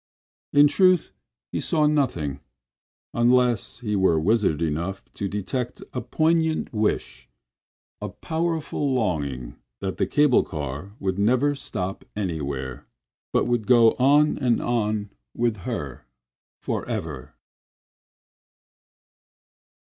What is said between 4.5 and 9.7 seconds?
enough to detect a poignant wish, a powerful longing